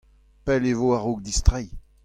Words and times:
pell 0.45 0.65
e 0.71 0.73
vo 0.79 0.87
a-raok 0.95 1.19
distreiñ. 1.27 1.69